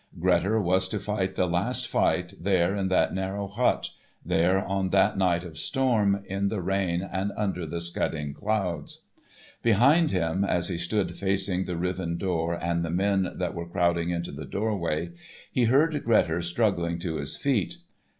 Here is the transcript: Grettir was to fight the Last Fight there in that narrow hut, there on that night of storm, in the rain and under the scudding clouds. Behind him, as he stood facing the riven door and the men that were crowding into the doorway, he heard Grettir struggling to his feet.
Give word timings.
Grettir 0.19 0.59
was 0.59 0.87
to 0.87 0.99
fight 0.99 1.35
the 1.35 1.45
Last 1.45 1.87
Fight 1.87 2.33
there 2.41 2.75
in 2.75 2.87
that 2.87 3.13
narrow 3.13 3.45
hut, 3.45 3.91
there 4.25 4.57
on 4.65 4.89
that 4.89 5.15
night 5.15 5.43
of 5.43 5.59
storm, 5.59 6.23
in 6.25 6.47
the 6.47 6.59
rain 6.59 7.03
and 7.03 7.31
under 7.37 7.67
the 7.67 7.79
scudding 7.79 8.33
clouds. 8.33 9.03
Behind 9.61 10.09
him, 10.09 10.43
as 10.43 10.69
he 10.69 10.77
stood 10.79 11.15
facing 11.15 11.65
the 11.65 11.77
riven 11.77 12.17
door 12.17 12.55
and 12.55 12.83
the 12.83 12.89
men 12.89 13.33
that 13.35 13.53
were 13.53 13.69
crowding 13.69 14.09
into 14.09 14.31
the 14.31 14.45
doorway, 14.47 15.11
he 15.51 15.65
heard 15.65 16.03
Grettir 16.03 16.41
struggling 16.41 16.97
to 16.97 17.17
his 17.17 17.37
feet. 17.37 17.77